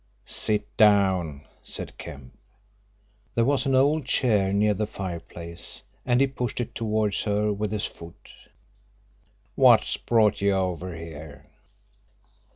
"Sit 0.25 0.65
down," 0.77 1.45
said 1.61 1.95
Kemp. 1.99 2.33
There 3.35 3.45
was 3.45 3.67
an 3.67 3.75
old 3.75 4.05
chair 4.05 4.51
near 4.51 4.73
the 4.73 4.87
fireplace 4.87 5.83
and 6.07 6.19
he 6.19 6.25
pushed 6.25 6.59
it 6.59 6.73
towards 6.73 7.21
her 7.21 7.53
with 7.53 7.71
his 7.71 7.85
foot. 7.85 8.31
"What's 9.53 9.97
brought 9.97 10.41
you 10.41 10.53
over 10.53 10.95
here?" 10.95 11.51